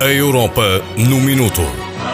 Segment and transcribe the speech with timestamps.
[0.00, 1.62] A Europa no Minuto.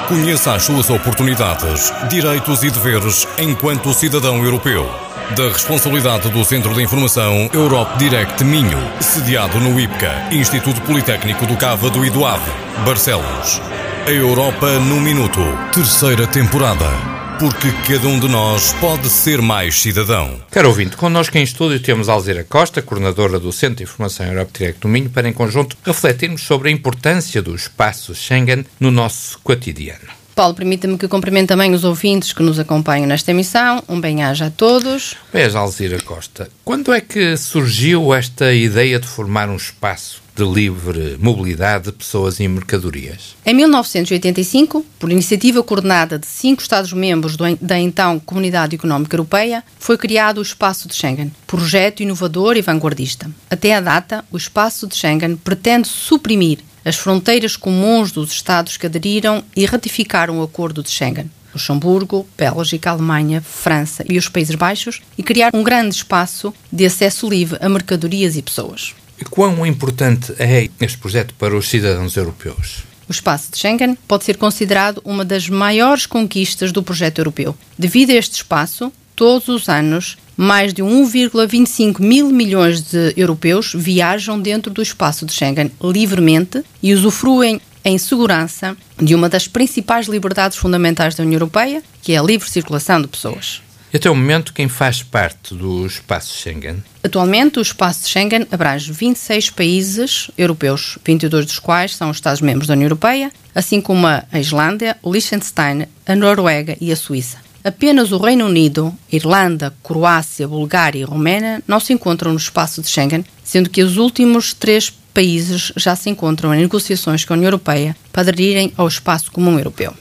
[0.09, 4.89] Conheça as suas oportunidades, direitos e deveres enquanto cidadão europeu.
[5.37, 11.57] Da responsabilidade do Centro de Informação Europe Direct Minho, sediado no IPCA, Instituto Politécnico do
[11.57, 12.51] Cávado e do Ave,
[12.85, 13.61] Barcelos.
[14.07, 15.41] A Europa no Minuto,
[15.73, 20.41] terceira temporada porque cada um de nós pode ser mais cidadão.
[20.51, 24.81] Caro ouvinte, connosco em estúdio temos Alzira Costa, coordenadora do Centro de Informação Europe Direct
[24.81, 30.22] do Minho, para em conjunto refletirmos sobre a importância do espaço Schengen no nosso cotidiano.
[30.35, 33.83] Paulo, permita-me que cumprimente também os ouvintes que nos acompanham nesta emissão.
[33.89, 35.15] Um bem-aja a todos.
[35.33, 36.49] Beijo, Alzira Costa.
[36.65, 42.41] Quando é que surgiu esta ideia de formar um espaço de livre mobilidade de pessoas
[42.41, 43.37] e mercadorias?
[43.45, 50.39] Em 1985, por iniciativa coordenada de cinco Estados-membros da então Comunidade Económica Europeia, foi criado
[50.39, 53.31] o Espaço de Schengen, projeto inovador e vanguardista.
[53.51, 58.87] Até à data, o Espaço de Schengen pretende suprimir as fronteiras comuns dos Estados que
[58.87, 61.31] aderiram e ratificaram o Acordo de Schengen.
[61.55, 67.29] Luxemburgo, Bélgica, Alemanha, França e os Países Baixos e criar um grande espaço de acesso
[67.29, 68.95] livre a mercadorias e pessoas.
[69.21, 72.85] E quão importante é este projeto para os cidadãos europeus?
[73.09, 77.57] O espaço de Schengen pode ser considerado uma das maiores conquistas do projeto europeu.
[77.79, 84.41] Devido a este espaço, todos os anos, mais de 1,25 mil milhões de europeus viajam
[84.41, 90.59] dentro do espaço de Schengen livremente e usufruem em segurança de uma das principais liberdades
[90.59, 93.63] fundamentais da União Europeia, que é a livre circulação de pessoas.
[93.95, 96.83] Até o momento, quem faz parte do espaço Schengen?
[97.05, 102.87] Atualmente, o espaço Schengen abrange 26 países europeus, 22 dos quais são Estados-membros da União
[102.87, 107.39] Europeia, assim como a Islândia, o Liechtenstein, a Noruega e a Suíça.
[107.65, 112.89] Apenas o Reino Unido, Irlanda, Croácia, Bulgária e Romênia não se encontram no espaço de
[112.89, 117.49] Schengen, sendo que os últimos três países já se encontram em negociações com a União
[117.49, 119.95] Europeia para aderirem ao espaço comum europeu.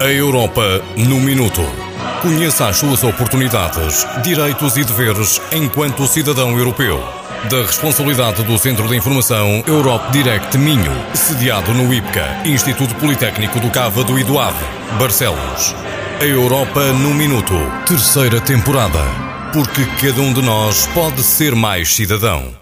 [0.00, 1.60] A Europa no Minuto.
[2.22, 7.19] Conheça as suas oportunidades, direitos e deveres enquanto cidadão europeu.
[7.48, 14.18] Da responsabilidade do Centro de Informação Europe Direct Minho, sediado no IPCA, Instituto Politécnico do
[14.18, 14.64] e do Ave,
[14.98, 15.74] Barcelos.
[16.20, 17.54] A Europa no Minuto,
[17.86, 19.00] terceira temporada.
[19.54, 22.60] Porque cada um de nós pode ser mais cidadão.